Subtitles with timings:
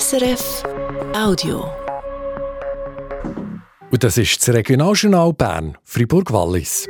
[0.00, 0.62] SRF
[1.14, 1.66] Audio.
[3.90, 6.86] Und das ist das Regionaljournal Bern, Fribourg-Wallis.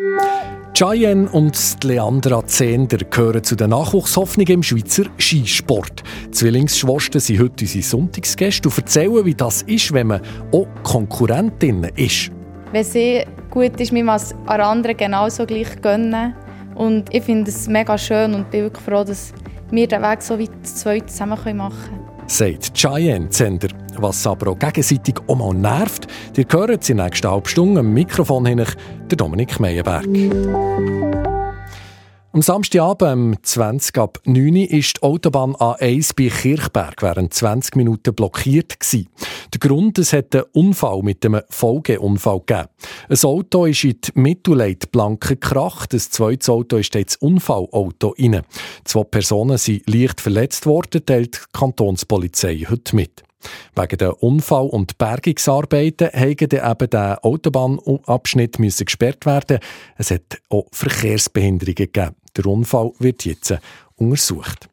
[0.72, 6.04] Cheyenne und Leandra Zehnder gehören zu den Nachwuchshoffnungen im Schweizer Skisport.
[6.26, 10.20] Die Zwillingsschwestern sind heute unsere Sonntagsgäste und erzählen, wie das ist, wenn man
[10.52, 12.30] auch Konkurrentin ist.
[12.70, 16.36] Wenn sie gut ist, müssen wir es an anderen genauso gleich gönnen.
[16.76, 19.32] Und ich finde es mega schön und bin wirklich froh, dass
[19.72, 23.68] wir den Weg so weit zu zusammen machen können sagt Cheyenne Zender.
[23.96, 26.06] Was aber auch gegenseitig auch mal nervt,
[26.36, 28.64] ihr hört in der nächsten halben Stunde am Mikrofon hin
[29.10, 30.06] der Dominik Meyerberg.
[32.34, 37.76] Am Samstagabend, um 20 ab 9 Uhr, ist die Autobahn A1 bei Kirchberg während 20
[37.76, 38.80] Minuten blockiert.
[38.80, 39.10] Gewesen.
[39.52, 42.68] Der Grund, es hat einen Unfall mit einem Folgeunfall gegeben.
[43.10, 48.40] Ein Auto ist in die Mittelleitplanke gekracht, ein zweites Auto ist ins Unfallauto rein.
[48.84, 53.24] Zwei Personen sind leicht verletzt worden, teilt die Kantonspolizei heute mit.
[53.76, 59.58] Wegen der Unfall- und Bergungsarbeiten musste eben der Autobahnabschnitt gesperrt werden.
[59.98, 62.14] Es hat auch Verkehrsbehinderungen gegeben.
[62.36, 63.54] Der Unfall wird jetzt
[63.96, 64.68] untersucht.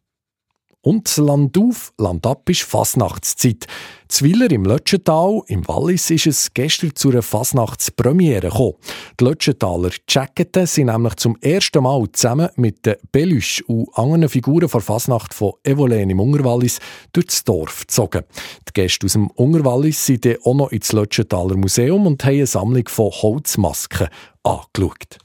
[0.81, 3.67] Und Land auf, Land ab ist Fasnachtszeit.
[4.07, 8.75] Zwiller im Lötschental, im Wallis, ist es gestern zu einer Fasnachtspremiere gekommen.
[9.19, 14.69] Die Lötschentaler Jacketen sind nämlich zum ersten Mal zusammen mit den Belüsch und anderen Figuren
[14.71, 16.79] der Fasnacht von Evolen im Ungerwallis
[17.11, 18.23] durchs Dorf gezogen.
[18.69, 22.47] Die Gäste aus dem Ungerwallis sind dann auch noch ins Lötschentaler Museum und haben eine
[22.47, 24.07] Sammlung von Holzmasken
[24.43, 25.19] angeschaut.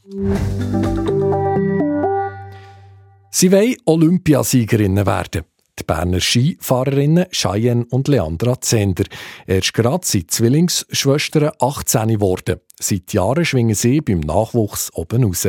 [3.36, 5.42] Sie wollen Olympiasiegerinnen werden.
[5.76, 9.02] Die Berner Skifahrerinnen Cheyenne und Leandra Zender.
[9.48, 12.60] Erst gerade sind Zwillingsschwestern 18 geworden.
[12.78, 15.48] Seit Jahren schwingen sie beim Nachwuchs oben raus.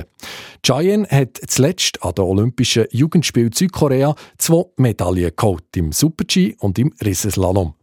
[0.65, 6.91] Cheyenne hat zuletzt an den Olympischen Jugendspielen Südkorea zwei Medaillen geholt, im Super-G und im
[7.05, 7.75] Riesenslalom.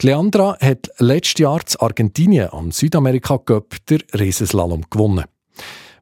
[0.00, 5.24] Die Leandra hat letztes Jahr zu Argentinien am Südamerika Cup der Riesenslalom gewonnen.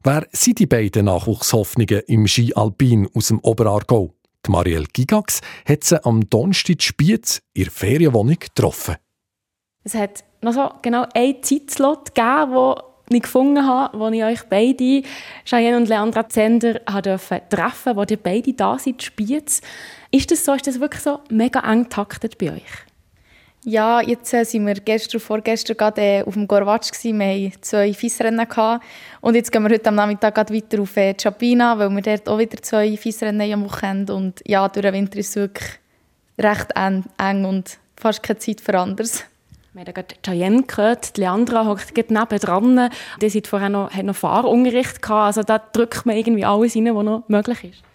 [0.01, 4.13] Wer sind die beiden Nachwuchshoffnungen im Ski Alpin aus dem Oberaargau?
[4.45, 8.95] Die Marielle Gigax hat sie am Donnerstag Spiez in der Ferienwohnung getroffen.
[9.83, 14.43] Es hat noch so genau einen Zeitslot gegeben, wo ich gefunden habe, wo ich euch
[14.43, 15.03] beide,
[15.43, 19.59] Cheyenne und Leandra Zender, treffen durfte, wo ihr beide da seid, Spiez.
[20.11, 20.53] Ist das so?
[20.53, 22.88] Ist das wirklich so mega eng taktet bei euch?
[23.65, 27.19] Ja, jetzt äh, sind wir gestern vorgestern gerade äh, auf dem Gorwatsch gewesen.
[27.19, 28.47] Wir hatten zwei Fissrennen.
[29.19, 32.37] Und jetzt gehen wir heute am Nachmittag weiter auf äh, Chapina, weil wir dort auch
[32.37, 35.71] wieder zwei Fissrennen am Wochenende Und ja, durch den Winter ist es wirklich
[36.37, 39.25] recht eng, eng und fast keine Zeit für anderes.
[39.73, 42.89] Wir haben gerade Cheyenne gehört, die Leandra hockt nebendran.
[43.21, 45.27] Die hat vorher noch, hat noch Fahrunterricht gehabt.
[45.27, 47.88] Also da drückt man irgendwie alles rein, was noch möglich ist.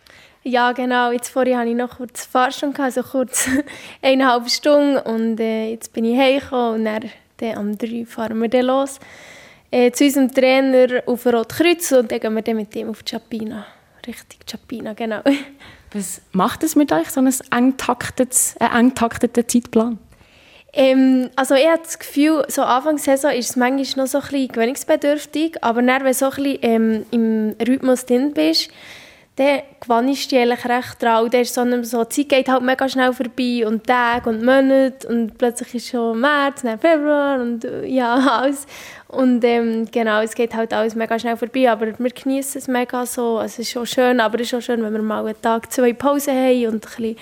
[0.47, 1.11] Ja, genau.
[1.11, 3.49] Jetzt vorher hatte ich noch kurz Fahrstunde, also kurz
[4.03, 4.99] eineinhalb Stunden.
[4.99, 9.01] Und äh, jetzt bin ich heimgekommen und dann, dann am 3 fahren wir dann los.
[9.71, 13.67] Äh, zu unserem Trainer auf Rotkreuz und dann gehen wir dann mit ihm auf Chapina.
[14.07, 15.21] Richtig Chapina, genau.
[15.95, 17.77] Was macht es mit euch, so einen eng
[18.95, 19.99] takteten Zeitplan?
[20.75, 24.19] Ähm, also ich habe das Gefühl, so Anfang der Saison ist es manchmal noch so
[24.19, 28.71] ein bisschen gewöhnungsbedürftig, aber dann, wenn du so ein bisschen ähm, im Rhythmus drin bist,
[29.37, 31.25] dann gewannst du eigentlich recht dran.
[31.25, 35.09] Und ist so, so, die Zeit geht halt mega schnell vorbei und Tage und Monate
[35.09, 38.67] und plötzlich ist schon März, dann Februar und ja, alles.
[39.09, 43.07] Und ähm, genau, es geht halt alles mega schnell vorbei, aber wir genießen es mega
[43.07, 43.39] so.
[43.39, 45.73] Also, es ist schon schön, aber es ist auch schön, wenn wir mal einen Tag,
[45.73, 47.17] zwei Pausen haben und ein bisschen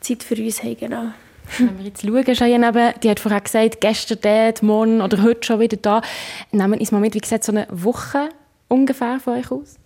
[0.00, 1.04] Zeit für uns haben, genau.
[1.56, 5.60] Wenn wir jetzt schauen, Cheyenne, die hat vorher gesagt, gestern dort, morgen oder heute schon
[5.60, 6.02] wieder da.
[6.52, 8.28] Nehmen wir uns mal mit, wie sieht so eine Woche
[8.68, 9.77] ungefähr von euch aus?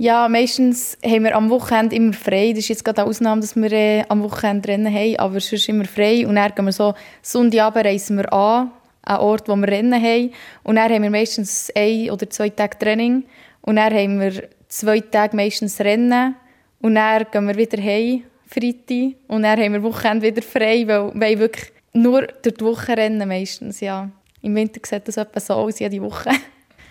[0.00, 2.52] Ja, meistens haben wir am Wochenende immer frei.
[2.52, 5.68] Das ist jetzt gerade eine Ausnahme, dass wir äh, am Wochenende Rennen haben, aber sonst
[5.68, 6.26] immer frei.
[6.26, 8.70] Und dann gehen wir so, Sonntagabend reisen wir an,
[9.02, 10.32] an Ort, wo wir Rennen haben.
[10.62, 13.24] Und dann haben wir meistens ein oder zwei Tage Training.
[13.60, 16.34] Und dann haben wir zwei Tage meistens Rennen.
[16.80, 19.16] Und dann gehen wir wieder heim, Freitag.
[19.28, 23.28] Und dann haben wir Wochenende wieder frei, weil wir wirklich nur durch die Woche rennen
[23.28, 24.08] meistens, ja.
[24.40, 26.30] Im Winter sieht das etwa so aus, jede Woche.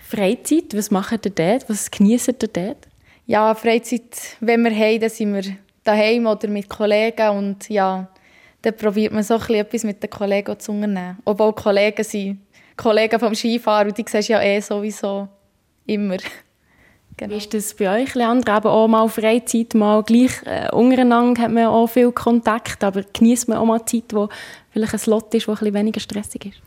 [0.08, 1.68] Freizeit, was macht ihr dort?
[1.68, 2.89] Was genießt ihr dort?
[3.30, 8.08] Ja, Freizeit, wenn wir haben, dann sind wir daheim oder mit Kollegen und ja,
[8.60, 11.16] dann probiert man so etwas mit den Kollegen zu unternehmen.
[11.24, 12.40] Obwohl Kollegen sind
[12.76, 15.28] Kollegen vom Skifahren und die siehst du ja eh sowieso
[15.86, 16.16] immer.
[17.16, 17.34] Genau.
[17.34, 18.56] Wie ist das bei euch, Leandra?
[18.56, 23.46] Aber auch mal Freizeit, mal gleich äh, untereinander hat man auch viel Kontakt, aber genießt
[23.46, 24.30] man auch mal Zeit, wo
[24.70, 26.62] vielleicht ein Slot ist, wo ein bisschen weniger stressig ist?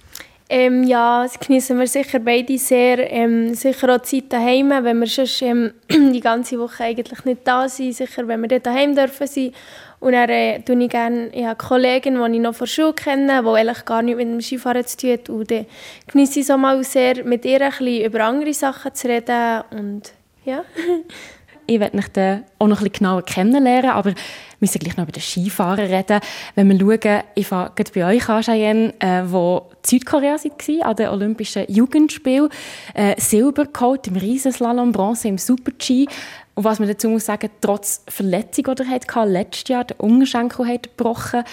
[0.49, 3.11] Ähm, ja, das genießen wir sicher beide sehr.
[3.11, 7.41] Ähm, sicher auch die Zeit daheim, wenn wir sonst ähm, die ganze Woche eigentlich nicht
[7.45, 7.93] da sind.
[7.93, 9.53] Sicher, wenn wir dort daheim dürfen sein.
[9.99, 13.47] Und dann äh, ich gerne eine Kollegin, die ich noch von der Schule kenne, die
[13.47, 15.29] eigentlich gar nichts mit dem Skifahren zu tun hat.
[15.29, 15.65] Und dann
[16.07, 19.63] genieße ich so mal sehr, mit ihr ein bisschen über andere Sachen zu reden.
[19.71, 20.11] Und
[20.43, 20.65] ja.
[21.65, 24.15] ich werde mich dann auch noch bisschen genauer kennenlernen, aber wir
[24.59, 26.19] müssen gleich noch über den Skifahren reden.
[26.55, 31.07] Wenn wir schauen, ich fange bei euch an, Cheyenne, äh, wo Südkorea war, an den
[31.09, 32.49] Olympischen Jugendspielen.
[32.93, 36.07] Äh, Silber geholt im Riesenslalom, Bronze im Super-G.
[36.55, 40.67] Und was man dazu muss sagen, trotz Verletzung, die er hatte, letztes Jahr, der Unterschenkel
[40.67, 41.43] hat gebrochen.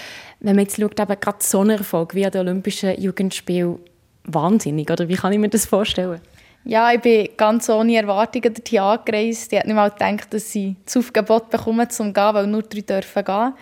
[0.41, 3.79] Wenn man jetzt schaut, eben gerade so einen Erfolg wie an den Olympischen Jugendspielen,
[4.25, 6.21] wahnsinnig, oder wie kann ich mir das vorstellen?
[6.65, 9.53] Ja, ich bin ganz ohne Erwartungen dorthin angereist.
[9.53, 12.81] Ich hätte nicht mal gedacht, dass sie das Aufgebot bekommen, zum gehen, weil nur drei
[12.81, 13.55] dürfen gehen.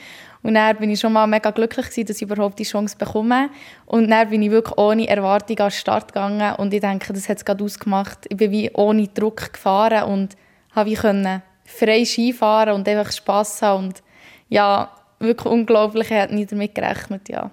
[0.42, 3.50] Und dann bin ich schon mal mega glücklich dass ich überhaupt die Chance bekomme.
[3.86, 6.54] Und dann bin ich wirklich ohne Erwartung an den Start gegangen.
[6.56, 8.26] Und ich denke, das hat es gerade ausgemacht.
[8.28, 10.36] Ich bin wie ohne Druck gefahren und
[10.72, 13.86] habe ich können frei Skifahren und einfach Spass haben.
[13.86, 14.02] Und
[14.48, 17.50] ja, wirklich unglaublich, ich hätte nicht damit gerechnet, ja.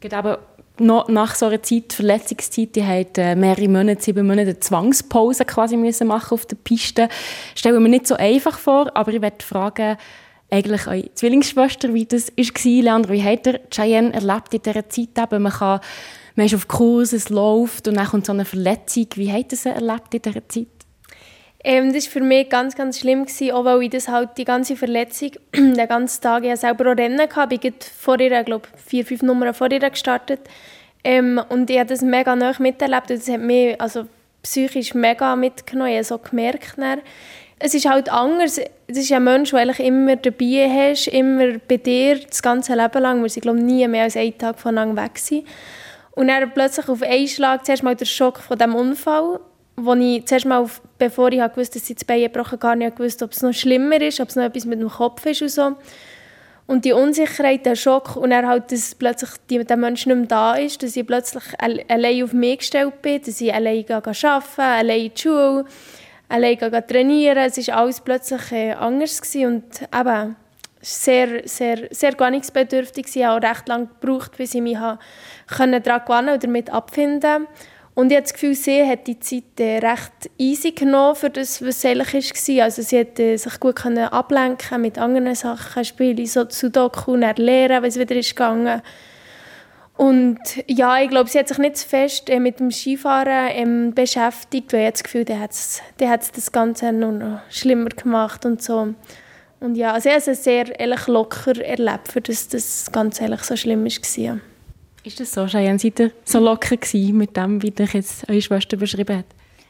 [0.00, 0.38] Geht aber
[0.80, 6.06] nach so einer Zeit, Verletzungszeit, die hat äh, mehrere Monate, sieben Monate Zwangspause quasi müssen
[6.06, 7.08] machen auf der Piste.
[7.54, 9.96] Stellen wir nicht so einfach vor, aber ich werde fragen,
[10.50, 15.18] eigentlich eure Zwillingsschwester, wie das war, Leandro, wie hat ihr Cheyenne erlebt in dieser Zeit
[15.18, 15.42] eben?
[15.42, 15.80] Man, kann,
[16.36, 19.06] man ist auf Kurs, es läuft und dann kommt so eine Verletzung.
[19.16, 20.66] Wie hat ihr sie erlebt in dieser Zeit?
[21.68, 24.44] Ähm, das war für mich ganz, ganz schlimm, gewesen, auch weil ich das halt die
[24.44, 28.68] ganze Verletzung, den ganzen Tag, ich selber auch Rennen gehabt, ich bin vor ihr, glaube
[28.86, 30.42] vier, fünf Nummern vor ihr gestartet
[31.02, 34.06] ähm, und ich habe das mega nah miterlebt und das hat mich also,
[34.44, 36.74] psychisch mega mitgenommen, so gemerkt.
[36.76, 37.00] Dann.
[37.58, 41.78] Es ist halt anders, es ist ein Mensch, der eigentlich immer dabei hast, immer bei
[41.78, 45.18] dir, das ganze Leben lang, wir sind glaube nie mehr als einen Tag voneinander weg
[45.18, 45.44] sind.
[46.12, 49.40] Und dann plötzlich auf einen Schlag zuerst mal der Schock von diesem Unfall
[49.76, 52.96] wo ich zuerst mal, auf, bevor ich wusste, dass sie das Bein gebrochen gar nicht
[52.96, 55.50] gewusst ob es noch schlimmer ist, ob es noch etwas mit dem Kopf ist und
[55.50, 55.76] so.
[56.66, 60.56] Und die Unsicherheit, der Schock und dann halt, dass plötzlich der Mensch nicht mehr da
[60.56, 65.12] ist, dass ich plötzlich allein auf mich gestellt bin, dass ich allein arbeiten allein in
[65.14, 65.64] die Schule,
[66.28, 67.38] allein trainieren.
[67.38, 70.36] Es war alles plötzlich äh, anders gewesen und eben
[70.80, 73.06] sehr, sehr, sehr gewöhnungsbedürftig.
[73.14, 77.46] Ich habe auch recht lange gebraucht, bis ich mich daran gewöhnen und damit abfinden konnte.
[77.96, 81.64] Und ich habe das Gefühl, sie hat die Zeit äh, recht easy genommen für das,
[81.64, 82.64] was eigentlich war.
[82.64, 87.84] Also sie hat äh, sich gut ablenken mit anderen Sachen, Spiele, so Sudoku, und lernen,
[87.84, 88.82] es wieder ist gegangen.
[89.96, 93.94] Und ja, ich glaube, sie hat sich nicht zu fest äh, mit dem Skifahren ähm,
[93.94, 98.92] beschäftigt, weil ich das Gefühl, der hat das Ganze nur noch schlimmer gemacht und so.
[99.58, 103.44] Und ja, also ich habe es sehr ehrlich, locker erlebt, für das das Ganze eigentlich
[103.44, 104.38] so schlimm war.
[105.06, 105.78] Ist das so, Cheyenne?
[105.78, 109.26] Seid ihr so locker gewesen mit dem, wie dich jetzt eure Schwester beschrieben hat?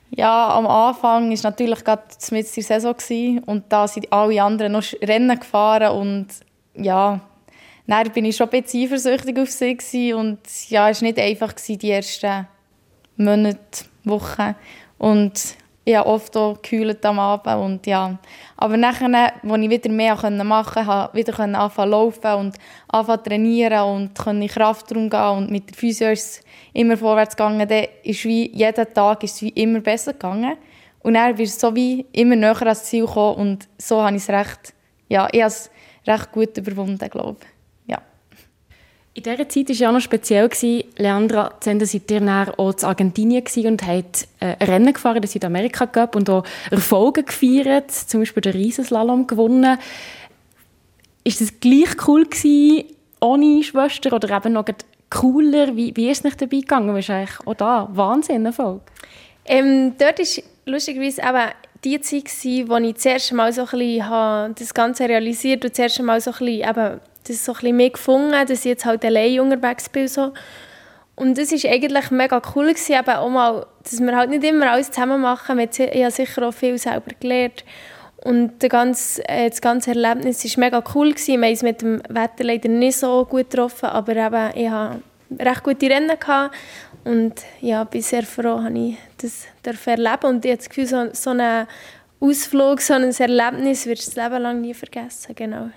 [0.09, 4.85] Ja, am Anfang war natürlich gerade mit der Saison und da sind alle anderen noch
[5.03, 6.29] Rennen gefahren und
[6.75, 7.21] ja,
[7.87, 10.39] dann bin ich schon ein bisschen eifersüchtig auf sie und
[10.71, 12.47] ja, es war nicht einfach die ersten
[13.19, 14.55] Monate, Wochen
[14.97, 15.33] und
[15.89, 18.19] ich habe oft auch gekühlt am Abend und ja.
[18.57, 22.57] Aber nachher, als ich wieder mehr machen konnte, konnte ich wieder anfangen laufen und
[22.89, 26.43] anfangen trainieren und in Kraftraum gehen und mit der Physio ist
[26.73, 27.69] immer vorwärts gegangen.
[27.69, 30.57] Dann ist wie jeden Tag ist es wie immer besser gegangen
[31.05, 34.23] und dann bist du so wie immer näher ans Ziel gekommen und so habe ich
[34.23, 34.75] es recht,
[35.09, 35.71] ja, ich habe es
[36.05, 37.56] recht gut überwunden, glaube ich.
[39.17, 40.51] In dieser Zeit war ja noch speziell.
[40.99, 42.21] Leandra Zender seid ihr
[42.59, 47.91] auch in Argentinien und hat äh, Rennen gefahren, das Südamerika gab und auch Erfolge gefeiert,
[47.91, 49.79] zum Beispiel den Riesenslalom gewonnen.
[51.25, 52.85] Ist es gleich cool gewesen,
[53.19, 54.67] ohne Schwester oder eben noch
[55.09, 55.75] cooler?
[55.75, 56.89] Wie, wie ist es nicht dabei gegangen?
[56.89, 58.83] Du eigentlich auch da Wahnsinn Erfolg.
[59.47, 61.53] Ähm, dort war lustigerweise eben
[61.85, 65.79] die Zeit, wo ich das erste Mal so ein bisschen das Ganze realisiert und das
[65.79, 69.05] erste Mal so ein bisschen das so ein bisschen mehr gefunden, dass ich jetzt halt
[69.05, 70.09] allein unterwegs bin.
[70.09, 70.33] So.
[71.17, 74.71] Und das war eigentlich mega cool, gewesen, eben auch mal, dass wir halt nicht immer
[74.71, 75.59] alles zusammen machen.
[75.59, 77.65] Ich habe sicher auch viel selber gelernt.
[78.23, 81.13] Und das ganze, äh, das ganze Erlebnis war mega cool.
[81.13, 81.41] Gewesen.
[81.41, 85.01] Wir haben es mit dem Wetter leider nicht so gut getroffen, aber eben, ich hatte
[85.39, 86.19] recht gute Rennen.
[86.19, 86.55] Gehabt.
[87.05, 88.97] Und ja, bin sehr froh, dass ich
[89.63, 91.69] das erleben Und ich habe das Gefühl, so, so ein
[92.19, 95.35] Ausflug, so ein Erlebnis wirst du das Leben lang nie vergessen.
[95.37, 95.71] Genau.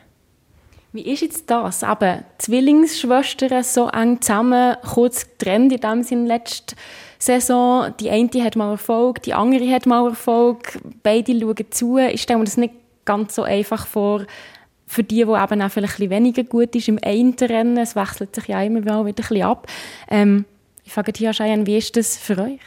[0.91, 1.84] Wie ist jetzt das?
[1.84, 6.75] Aber Zwillingsschwestern so eng zusammen, kurz getrennt in dem Sinne letzte
[7.19, 7.93] Saison.
[8.00, 10.79] Die eine hat mal Erfolg, die andere hat mal Erfolg.
[11.03, 11.98] Beide schauen zu.
[11.98, 12.74] Ich stelle mir das nicht
[13.05, 14.25] ganz so einfach vor,
[14.88, 17.77] für die, die eben auch vielleicht ein weniger gut ist im einen Rennen.
[17.77, 19.67] Es wechselt sich ja immer wieder ein bisschen ab.
[20.10, 20.46] Ähm,
[20.84, 22.60] ich frage dich, Cheyenne, wie ist das für euch?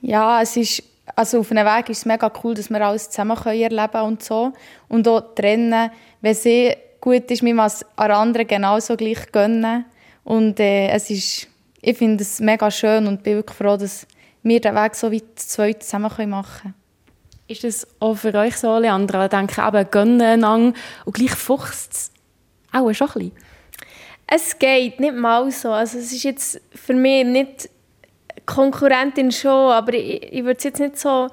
[0.00, 3.36] Ja, es ist also auf einem Weg ist es mega cool, dass wir alles zusammen
[3.44, 4.52] erleben können und so.
[4.88, 6.74] Und auch trennen, wenn sie
[7.06, 9.84] gut ist, man es an anderen genauso gleich gönnen.
[10.24, 11.46] Und äh, es ist,
[11.80, 14.08] ich finde es mega schön und bin wirklich froh, dass
[14.42, 16.74] wir den Weg so weit zweit zusammen machen können.
[17.46, 19.26] Ist das auch für euch so, Leandra?
[19.26, 22.10] Ich denke, eben, gönnen einander und gleich fuchst es
[22.72, 23.32] auch schon ein bisschen.
[24.26, 25.70] Es geht nicht mal so.
[25.70, 27.70] Also es ist jetzt für mich nicht
[28.46, 31.28] Konkurrentin schon, aber ich, ich würde es jetzt nicht so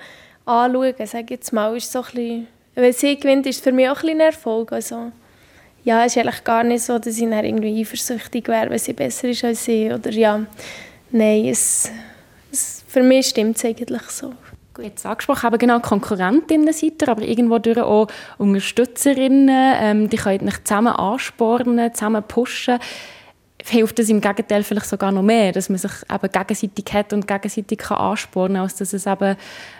[0.46, 0.94] anschauen.
[1.06, 3.96] Sag jetzt mal, ist so ein bisschen, wenn sie gewinnt, ist es für mich auch
[3.96, 4.72] ein, bisschen ein Erfolg.
[4.72, 5.12] Also,
[5.84, 8.94] ja, es ist eigentlich gar nicht so, dass ich dann irgendwie eifersüchtig wäre, wenn sie
[8.94, 9.92] besser ist als sie.
[9.92, 10.46] Oder ja,
[11.12, 11.92] nein, es,
[12.52, 14.34] es, für mich stimmt es eigentlich so.
[14.74, 14.86] Gut.
[14.86, 18.08] Jetzt angesprochen, eben genau Konkurrentinnen seid ihr, aber irgendwo durch auch
[18.40, 22.80] Unterstützerinnen, ähm, die können euch zusammen anspornen, zusammen pushen.
[23.66, 27.28] Hilft das im Gegenteil vielleicht sogar noch mehr, dass man sich eben gegenseitig hat und
[27.28, 29.38] gegenseitig kann anspornen kann, als dass es eben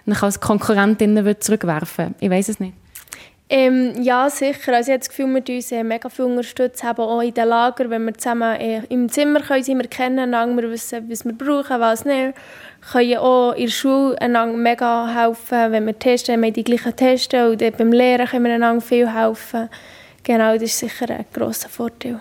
[0.08, 2.16] als Konkurrentinnen zurückwerfen würde?
[2.20, 2.74] Ich weiß es nicht.
[3.56, 4.74] Ähm, ja, sicher.
[4.74, 7.48] Also ich habe das Gefühl, wir uns äh, mega viel unterstützen, eben auch in den
[7.48, 11.34] Lager, wenn wir zusammen äh, im Zimmer können, sind wir kennen, wir wissen, was wir
[11.34, 12.34] brauchen, was nicht.
[12.34, 12.34] Wir
[12.92, 16.96] können auch in der Schule einander mega helfen, wenn wir testen, wir haben die gleichen
[16.96, 19.70] Testen und beim Lehren können wir einander viel helfen.
[20.24, 22.20] Genau, das ist sicher ein grosser Vorteil.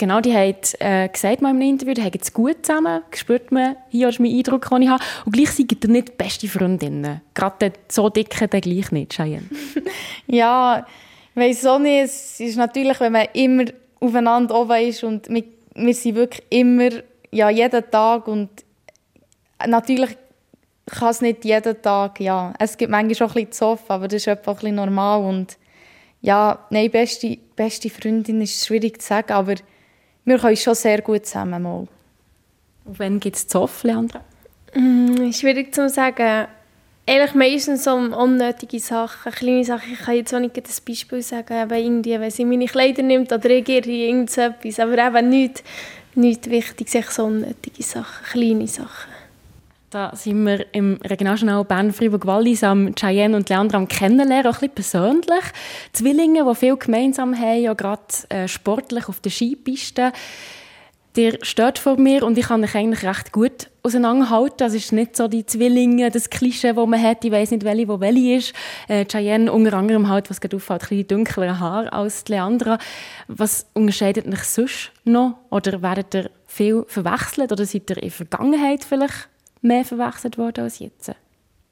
[0.00, 3.52] Genau, die hat äh, gesagt mal in einem Interview, die haben es gut zusammen, spürt
[3.52, 5.04] man, hier ist mein Eindruck, den ich habe.
[5.26, 7.20] Und gleich sind ihr nicht beste Freundinnen.
[7.34, 9.44] Gerade so dicke dann gleich nicht, Cheyenne.
[10.26, 10.86] ja,
[11.34, 13.64] ich weiss nicht, es ist natürlich, wenn man immer
[14.00, 16.88] aufeinander oben ist und wir, wir sind wirklich immer,
[17.30, 18.48] ja, jeden Tag und
[19.66, 20.16] natürlich
[20.86, 22.54] kann es nicht jeden Tag, ja.
[22.58, 25.58] Es gibt manchmal auch ein bisschen Zoff, aber das ist einfach ein bisschen normal und
[26.22, 29.56] ja, nein, beste, beste Freundin ist schwierig zu sagen, aber
[30.24, 31.86] wir können schon sehr gut zusammen mal.
[32.84, 34.20] Und wann gibt es Zoff, Leandra?
[34.74, 36.46] Mm, schwierig zu sagen.
[37.06, 39.92] Eigentlich meistens um unnötige Sachen, kleine Sachen.
[39.92, 43.32] Ich kann jetzt auch nicht ein Beispiel sagen, aber irgendwie, wenn sie meine Kleider nimmt
[43.32, 44.78] oder reagiert irgendetwas.
[44.78, 45.64] Aber eben nichts,
[46.14, 49.19] nichts Wichtiges, so unnötige Sachen, kleine Sachen.
[49.90, 54.62] Da sind wir im Regionaljournal Bern Freiburg Wallis am Cheyenne und Leandra am kennenlernen, auch
[54.62, 55.44] ein bisschen persönlich.
[55.92, 60.12] Zwillinge, die viel gemeinsam haben, ja gerade äh, sportlich auf der Skipiste.
[61.16, 64.58] Der steht vor mir und ich kann mich eigentlich recht gut auseinanderhalten.
[64.58, 67.24] Das ist nicht so die Zwillinge, das Klischee, das man hat.
[67.24, 68.52] Ich weiß nicht, welche, wo welche ist.
[68.86, 72.78] Äh, Cheyenne unter anderem halt, was gerade auffällt, ein bisschen dunklere Haar als Leandra.
[73.26, 75.38] Was unterscheidet mich sonst noch?
[75.50, 77.50] Oder werdet ihr viel verwechselt?
[77.50, 79.29] Oder seid ihr in der Vergangenheit vielleicht
[79.62, 81.12] mehr verwechselt worden als jetzt?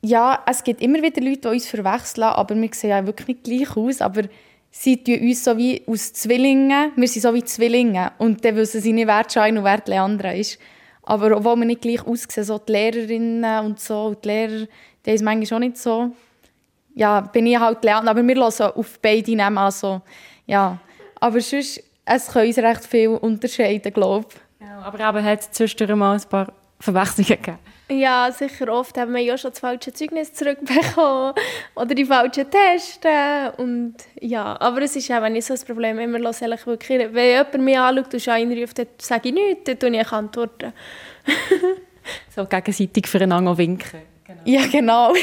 [0.01, 3.45] Ja, es gibt immer wieder Leute, die uns verwechseln, aber wir sehen ja wirklich nicht
[3.45, 4.01] gleich aus.
[4.01, 4.23] Aber
[4.71, 8.13] sie tun uns so wie aus Zwillingen, wir sind so wie Zwillinge.
[8.19, 10.59] Und dann wissen sie nicht, wer Schein und wer Leandra ist.
[11.03, 14.67] Aber obwohl wir nicht gleich aussehen, so die Lehrerinnen und so, und die Lehrer,
[15.05, 16.11] die ist manchmal auch nicht so.
[16.95, 20.03] Ja, bin ich halt Leandra, aber wir hören auf beide nehmen, also,
[20.47, 20.79] ja.
[21.19, 24.67] Aber sonst, es können uns recht viel unterscheiden, glaube ich.
[24.67, 27.59] Ja, aber eben hat es zwischendurch mal ein paar Verwechslungen gegeben.
[27.91, 31.33] Ja, sicher oft haben wir ja schon das falsche Zeugnis zurückbekommen
[31.75, 32.99] oder die falschen Tests.
[33.57, 35.97] Und ja, aber es ist auch nicht so ein Problem.
[35.97, 40.01] Wir hören wirklich, wenn jemand mich anschaut und einruft, dann sage ich nichts, dann tue
[40.01, 40.75] ich antworten.
[42.37, 44.03] so gegenseitig füreinander winken.
[44.25, 44.43] Genau.
[44.45, 45.15] Ja, genau.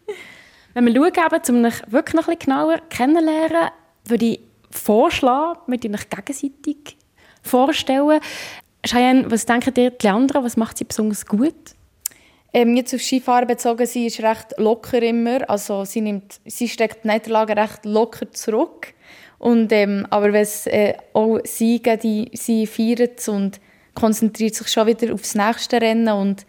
[0.74, 3.70] wenn wir schauen, um euch wirklich noch ein bisschen genauer kennenzulernen,
[4.04, 6.98] würde ich vorschlagen, mit euch gegenseitig
[7.42, 8.20] vorstellen.
[8.86, 11.54] Cheyenne, was denken ihr, Leandra, was macht sie besonders gut?
[12.56, 15.50] Ähm, jetzt auf Skifahren bezogen, sie ist recht locker immer.
[15.50, 18.94] Also sie, nimmt, sie steckt die Niederlage recht locker zurück.
[19.38, 23.60] Und, ähm, aber wenn es äh, auch Siege, die sie feiert und
[23.94, 26.46] konzentriert sich schon wieder aufs nächste Rennen und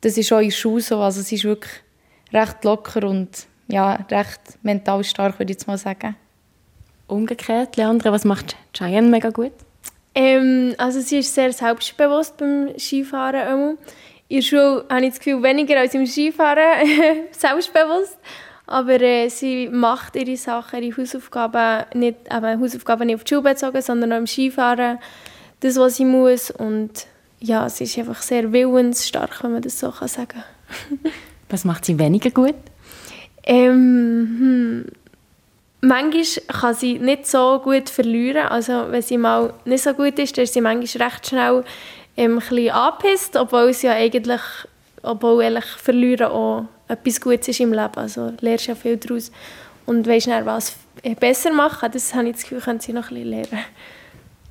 [0.00, 0.98] das ist auch in Schuhe so.
[0.98, 1.72] Also sie ist wirklich
[2.32, 6.16] recht locker und ja, recht mental stark, würde ich jetzt mal sagen.
[7.06, 9.52] Umgekehrt, Leandra, was macht Cheyenne mega gut?
[10.12, 13.78] Ähm, also sie ist sehr selbstbewusst beim Skifahren.
[14.28, 16.86] In der Schule habe ich das Gefühl, weniger als im Skifahren
[17.30, 18.18] selbstbewusst.
[18.66, 23.42] Aber äh, sie macht ihre Sachen, ihre Hausaufgaben nicht, eben Hausaufgaben nicht auf die Schule
[23.42, 24.98] bezogen, sondern auch im Skifahren.
[25.60, 26.50] Das, was sie muss.
[26.50, 27.06] Und
[27.38, 31.12] ja, sie ist einfach sehr willensstark, wenn man das so kann sagen kann.
[31.48, 32.56] was macht sie weniger gut?
[33.44, 34.86] Ähm, hm.
[35.82, 38.48] Manchmal kann sie nicht so gut verlieren.
[38.48, 41.64] Also wenn sie mal nicht so gut ist, dann ist sie manchmal recht schnell
[42.16, 44.40] ähm, ein bisschen angepisst, obwohl es ja eigentlich,
[45.02, 47.96] obwohl ehrlich Verlieren auch etwas Gutes ist im Leben.
[47.96, 49.30] Also lernst ja viel daraus
[49.86, 50.76] und weißt dann, was
[51.20, 51.90] besser machen.
[51.92, 53.64] Das habe ich das Gefühl, können sie noch ein bisschen lernen.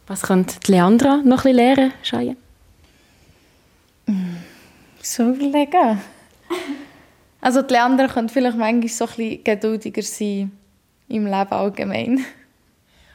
[0.08, 2.36] Was könnte Leandra noch ein bisschen lernen, Shaya?
[5.02, 6.02] So überlegen.
[7.42, 10.52] Also die Leandra könnte vielleicht manchmal so ein bisschen geduldiger sein
[11.08, 12.26] im Leben allgemein.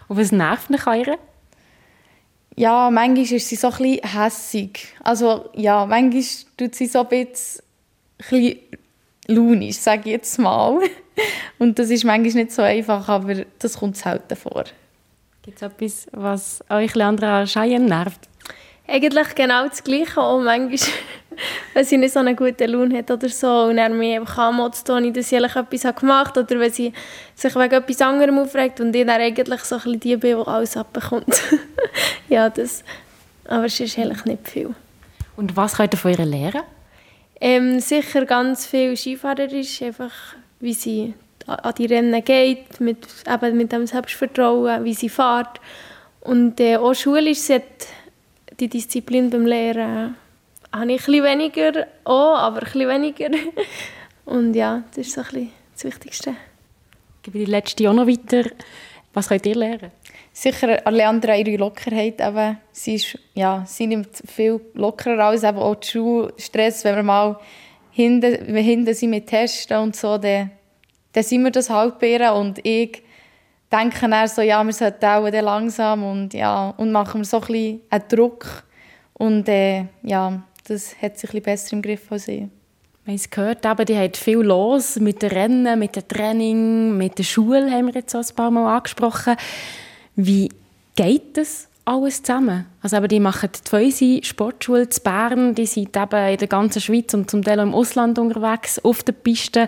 [0.09, 1.19] Und was nervt mich an ihr?
[2.61, 4.89] Ja, manchmal ist sie so ein bisschen hässig.
[5.03, 6.23] Also ja, manchmal
[6.59, 7.63] tut sie so ein bisschen,
[8.19, 8.59] ein bisschen
[9.29, 10.79] launisch, sage ich jetzt mal.
[11.59, 14.65] Und das ist manchmal nicht so einfach, aber das kommt selten vor.
[15.41, 18.29] Gibt es etwas, was euch Leandra Cheyenne nervt?
[18.87, 20.21] Eigentlich genau das Gleiche.
[20.21, 20.93] Auch manchmal,
[21.75, 24.89] wenn sie nicht so eine gute Laune hat oder so und er mich einfach anmotzt,
[24.91, 26.93] ohne dass ich etwas gemacht habe oder wenn sie
[27.35, 30.47] sich wegen etwas anderem aufregt und ich dann eigentlich so ein bisschen die bin, die
[30.47, 31.43] alles abbekommt.
[32.29, 32.85] ja, das...
[33.45, 34.75] Aber es ist eigentlich nicht viel.
[35.37, 36.63] Und was könnt ihr von ihr lernen?
[37.41, 40.13] Ähm, sicher ganz viel Skifahrerisch, einfach
[40.61, 41.15] wie sie
[41.47, 45.61] an die Rennen geht, mit, eben mit dem Selbstvertrauen, wie sie fährt.
[46.21, 47.63] Und äh, auch schulisch, sie hat
[48.61, 50.17] die Disziplin beim Lehren
[50.73, 53.31] habe ich ein weniger auch, aber ein weniger.
[54.25, 56.31] Und ja, das ist so ein das Wichtigste.
[56.31, 58.49] Ich gebe die letzte auch noch weiter.
[59.13, 59.91] Was könnt ihr lernen?
[60.33, 62.21] Sicher an Leandra ihre Lockerheit.
[62.21, 62.59] Eben.
[62.71, 66.85] Sie, ist, ja, sie nimmt viel lockerer als eben auch die Schulstress.
[66.85, 67.41] Wenn wir mal
[67.91, 70.51] hinten, hinten sind mit Testen und so, dann,
[71.13, 73.03] dann sind wir das halt bei Und ich
[73.71, 77.47] denke dann so, ja, wir sollten auch langsam und, ja, und machen wir so ein
[77.47, 78.65] bisschen einen Druck.
[79.15, 82.43] Und äh, ja, das hat sich ein besser im Griff als ich.
[83.05, 86.97] Wir haben es gehört, aber die hat viel los mit den Rennen, mit dem Training,
[86.97, 89.37] mit der Schule, haben wir jetzt auch ein paar Mal angesprochen.
[90.17, 90.51] Wie
[90.95, 92.67] geht das alles zusammen?
[92.83, 96.81] Also aber die machen die Feuse Sportschule in Bern, die sind eben in der ganzen
[96.81, 99.67] Schweiz und zum Teil auch im Ausland unterwegs, auf der Piste.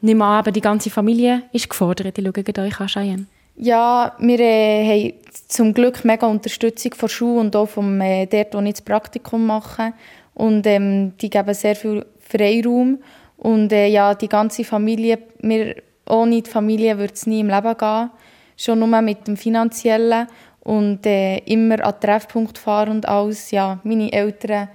[0.00, 2.16] Nicht mal, aber die ganze Familie ist gefordert.
[2.16, 3.26] Die schauen euch an, Cheyenne.
[3.60, 5.14] Ja, wir äh, haben
[5.48, 9.44] zum Glück mega Unterstützung von Schule und auch vom äh, dort, wo ich das Praktikum
[9.44, 9.92] mache.
[10.38, 12.98] Und ähm, die geben sehr viel Freiraum.
[13.36, 15.76] Und äh, ja, die ganze Familie, wir,
[16.08, 18.10] ohne die Familie würde es nie im Leben gehen.
[18.56, 20.28] Schon nur mit dem Finanziellen.
[20.60, 23.50] Und äh, immer an Treffpunkt fahren und alles.
[23.50, 24.68] Ja, meine Eltern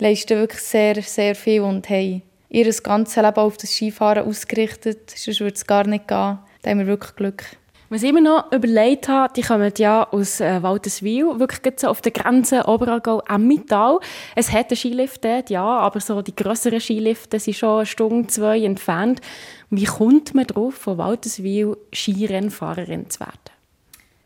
[0.00, 5.10] leisten wirklich sehr, sehr viel und haben ihr ganzes Leben auf das Skifahren ausgerichtet.
[5.10, 6.38] Sonst würde es gar nicht gehen.
[6.62, 7.44] Da haben wir wirklich Glück.
[7.90, 12.00] Was ich immer noch überlegt habe, die kommen ja aus äh, Waldeswil, wirklich so auf
[12.00, 14.00] der Grenze Oberallgäu-Emmental.
[14.34, 18.28] Es hat einen Skilift dort, ja, aber so die grösseren Skilifte sind schon eine Stunde,
[18.28, 19.20] zwei entfernt.
[19.70, 23.38] Wie kommt man darauf, von Waldeswil Skirennfahrerin zu werden?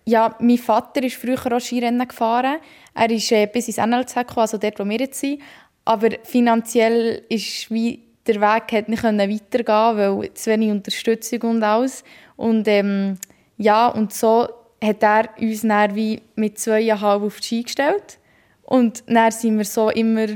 [0.04, 2.58] Ja, mein Vater ist früher auch Skirennen gefahren.
[2.94, 5.42] Er ist äh, bis ins NLZ gekommen, also dort, wo wir jetzt sind.
[5.84, 12.04] Aber finanziell ist wie der Weg nicht weitergehen weil zu wenig Unterstützung und alles.
[12.36, 13.18] Und ähm,
[13.58, 14.48] ja, und so
[14.82, 18.18] hat er uns dann wie mit zweieinhalb auf die Ski gestellt.
[18.62, 20.26] Und dann sind wir so immer,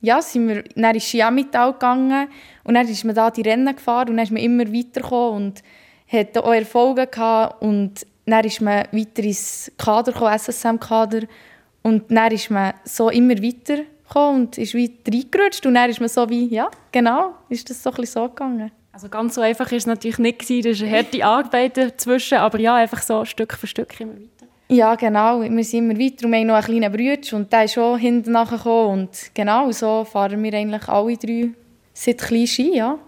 [0.00, 2.28] ja, sind wir, dann ist Ski Skiamital gegangen
[2.64, 5.62] und dann ist man da die Rennen gefahren und dann ist man immer weitergekommen und
[6.08, 11.22] hat auch Erfolge gehabt und dann ist man weiter ins Kader gekommen, SSM-Kader
[11.82, 13.84] und dann ist man so immer weiter
[14.14, 17.90] und ist weiter reingerutscht und dann ist man so wie, ja, genau, ist das so
[17.90, 18.72] ein bisschen so gegangen.
[18.96, 20.70] Also ganz so einfach ist es natürlich nicht gewesen.
[20.70, 24.46] Das ist eine harte Arbeit dazwischen, aber ja, einfach so Stück für Stück immer weiter.
[24.68, 25.42] Ja, genau.
[25.42, 27.98] Wir sind immer weiter und wir haben noch einen kleinen Bruder und der ist schon
[27.98, 31.50] hinten nachgekommen und genau so fahren wir eigentlich alle drei
[31.92, 32.98] seit klein Ski, ja.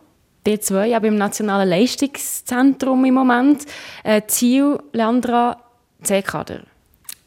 [0.46, 3.64] Die zwei, aber im Nationalen Leistungszentrum im Moment.
[4.04, 5.56] Äh, Ziel, Leandra,
[6.02, 6.64] C-Kader.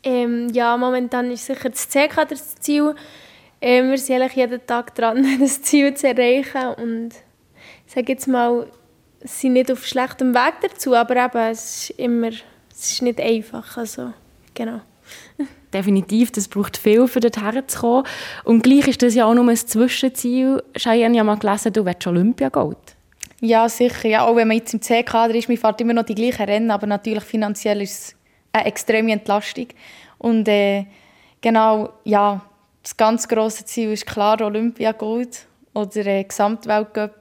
[0.04, 2.93] Ähm, ja, momentan ist sicher das C-Kader das Ziel.
[3.60, 7.10] Ähm, wir sind eigentlich jeden Tag dran, das Ziel zu erreichen und
[7.93, 8.67] sage jetzt mal,
[9.23, 13.77] sind nicht auf schlechtem Weg dazu, aber eben, es ist immer, es ist nicht einfach,
[13.77, 14.13] also
[14.54, 14.82] genau.
[15.73, 18.04] Definitiv, das braucht viel, um dorthin zu kommen.
[18.43, 20.63] Und gleich ist das ja auch nur ein Zwischenziel.
[20.77, 22.77] Cheyenne, ja mal gelesen, du willst Olympiagold.
[23.39, 24.08] Ja, sicher.
[24.08, 26.71] Ja, auch wenn man jetzt im C-Kader ist, man fährt immer noch die gleichen Rennen,
[26.71, 28.15] aber natürlich finanziell ist es
[28.51, 29.67] eine extreme Entlastung.
[30.17, 30.86] Und äh,
[31.41, 32.41] genau, ja,
[32.84, 37.20] das ganz große Ziel ist klar Olympiagold oder äh, Gesamtweltcup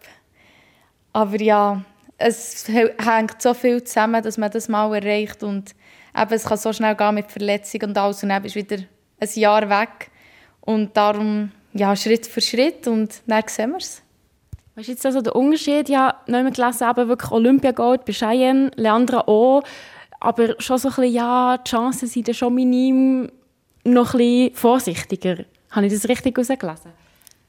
[1.13, 1.83] aber ja,
[2.19, 5.75] es hängt so viel zusammen, dass man das mal erreicht und
[6.17, 8.83] eben, es kann so schnell gehen mit Verletzungen und alles und dann bist du wieder
[9.21, 10.11] ein Jahr weg
[10.61, 14.03] und darum ja, Schritt für Schritt und dann sehen wir es.
[14.75, 15.89] Was ist jetzt also der Unterschied?
[15.89, 19.63] Ja, nicht mehr gelesen, aber wirklich Olympiagold bei Cheyenne, Leandra auch,
[20.21, 23.31] aber schon so ein bisschen, ja, die Chancen sind schon minim,
[23.85, 25.45] noch ein bisschen vorsichtiger.
[25.71, 26.93] Habe ich das richtig herausgelesen?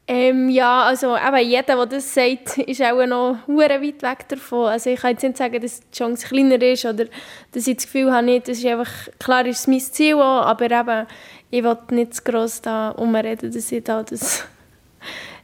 [0.07, 4.67] Ähm, ja, also eben jeder, der das sagt, ist auch noch weit weg davon.
[4.67, 7.05] Also ich kann jetzt nicht sagen, dass die Chance kleiner ist oder
[7.51, 10.45] dass ich das Gefühl habe, nicht, das ist einfach, klar ist es mein Ziel auch,
[10.45, 11.07] aber eben,
[11.49, 14.43] ich will nicht zu gross da umreden, dass ich da das...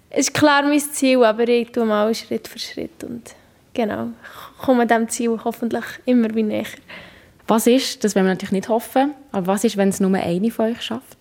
[0.10, 3.36] es ist klar mein Ziel, aber ich tue mal Schritt für Schritt und
[3.74, 4.10] genau,
[4.60, 6.66] komme dem Ziel hoffentlich immer wie näher.
[7.48, 10.52] Was ist, das wollen wir natürlich nicht hoffen, aber was ist, wenn es nur eine
[10.52, 11.17] von euch schafft?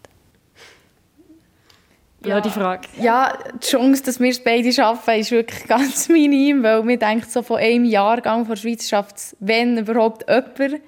[2.26, 2.88] Ja, die Frage.
[3.00, 7.30] Ja, die Chance, dass wir es beide schaffen, ist wirklich ganz minim, weil man denkt,
[7.30, 10.80] so von einem Jahrgang von der Schweiz schafft es, wenn überhaupt, jemand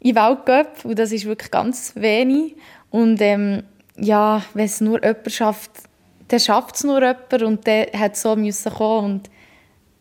[0.00, 0.84] in Weltcup.
[0.84, 2.56] Und das ist wirklich ganz wenig.
[2.90, 3.64] Und ähm,
[3.96, 5.70] ja, wenn es nur jemand schafft,
[6.28, 9.12] dann schafft es nur jemand und der hat so müssen kommen.
[9.12, 9.30] Und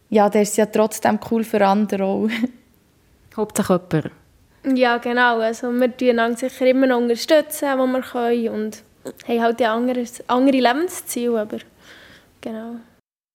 [0.09, 2.29] ja, der ist ja trotzdem cool für andere auch.
[3.35, 4.11] Hauptsache jemand.
[4.75, 5.39] Ja, genau.
[5.39, 8.83] Also wir unterstützen sicher immer noch unterstützen, wo wir können und
[9.27, 11.57] haben halt ein anderes, andere Lebensziele, aber
[12.41, 12.75] genau.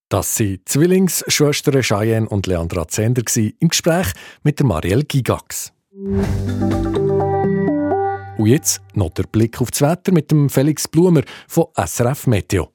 [0.09, 4.09] Das waren Zwillingsschwestern Cheyenne und Leandra Zender im Gespräch
[4.43, 5.73] mit der Marielle Gigax.
[8.39, 12.72] Und jetzt noch der Blick auf das Wetter mit dem Felix Blumer von SRF Meteo.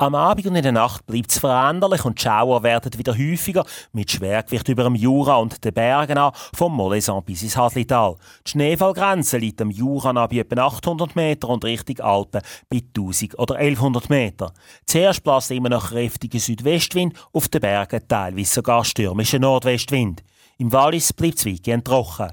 [0.00, 3.64] Am Abend und in der Nacht bleibt es veränderlich und die Schauer werden wieder häufiger,
[3.90, 8.14] mit Schwergewicht über dem Jura und den Bergen an, vom Molesan bis ins Haslital.
[8.46, 13.36] Die Schneefallgrenze liegt am Jura an bei etwa 800 Meter und Richtung Alpen bei 1000
[13.40, 14.52] oder 1100 Meter.
[14.86, 20.22] Zuerst bläst immer noch kräftiger Südwestwind, auf den Bergen teilweise sogar stürmischer Nordwestwind.
[20.58, 22.30] Im Wallis bleibt es weitgehend trocken.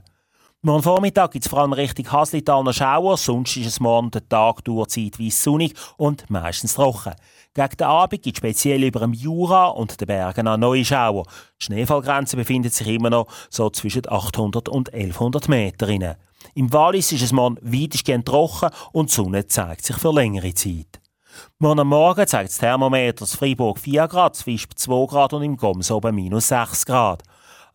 [0.66, 4.28] Morgen Vormittag gibt es vor allem Richtung Haslital noch Schauer, sonst ist es morgen der
[4.28, 7.14] Tag durch zeitweise sonnig und meistens trocken.
[7.54, 11.26] Gegen den Abend gibt es speziell über dem Jura und den Bergen an neue Schauer.
[11.62, 16.18] Die Schneefallgrenze befindet sich immer noch so zwischen 800 und 1100 Meter.
[16.56, 21.00] Im Wallis ist es morgen weitestgehend trocken und die Sonne zeigt sich für längere Zeit.
[21.60, 25.58] Morgen am Morgen zeigt das Thermometer in Freiburg 4 Grad, Zwisp 2 Grad und im
[25.58, 27.22] Goms oben minus 6 Grad.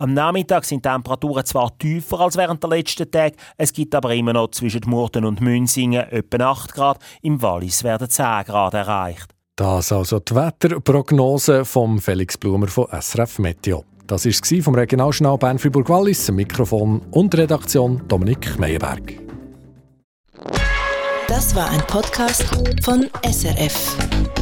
[0.01, 4.15] Am Nachmittag sind die Temperaturen zwar tiefer als während der letzten Tage, es gibt aber
[4.15, 9.27] immer noch zwischen Murten und Münzingen etwa 8 Grad, im Wallis werden 10 Grad erreicht.
[9.57, 13.85] Das also die Wetterprognose von Felix Blumer von SRF Meteo.
[14.07, 19.21] Das war es vom Regionaljournal Bern Fribourg Wallis, Mikrofon und Redaktion Dominik Meyerberg.
[21.29, 22.47] Das war ein Podcast
[22.83, 24.40] von SRF.